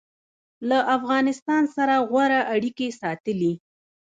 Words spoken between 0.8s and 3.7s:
افغانستان سره غوره اړیکې ساتلي